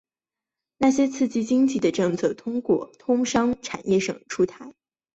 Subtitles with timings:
[0.79, 4.73] 那些刺激经济的政策通过通商产业省出台。